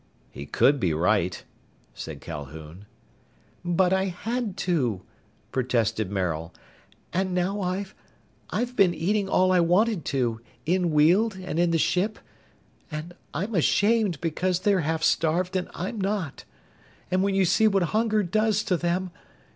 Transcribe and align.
"He 0.31 0.47
could 0.47 0.79
be 0.79 0.95
right," 0.95 1.43
said 1.93 2.21
Calhoun. 2.21 2.87
"But 3.63 3.93
I 3.93 4.05
had 4.05 4.57
to!" 4.65 5.03
protested 5.51 6.09
Maril. 6.09 6.55
"And 7.13 7.35
now 7.35 7.61
I 7.61 7.85
I've 8.49 8.75
been 8.75 8.95
eating 8.95 9.29
all 9.29 9.51
I 9.51 9.59
wanted 9.59 10.03
to, 10.05 10.41
in 10.65 10.89
Weald 10.89 11.35
and 11.35 11.59
in 11.59 11.69
the 11.69 11.77
ship, 11.77 12.17
and 12.89 13.13
I'm 13.31 13.53
ashamed 13.53 14.19
because 14.21 14.61
they're 14.61 14.79
half 14.81 15.03
starved 15.03 15.55
and 15.55 15.69
I'm 15.75 16.01
not. 16.01 16.45
And 17.11 17.21
when 17.21 17.35
you 17.35 17.45
see 17.45 17.67
what 17.67 17.83
hunger 17.93 18.23
does 18.23 18.63
to 18.63 18.77
them.... 18.77 19.11